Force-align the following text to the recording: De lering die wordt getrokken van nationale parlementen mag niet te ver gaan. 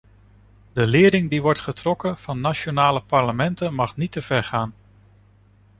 De 0.73 0.87
lering 0.87 1.29
die 1.29 1.41
wordt 1.41 1.59
getrokken 1.59 2.17
van 2.17 2.41
nationale 2.41 2.99
parlementen 3.01 3.73
mag 3.73 3.97
niet 3.97 4.11
te 4.11 4.21
ver 4.21 4.43
gaan. 4.43 4.73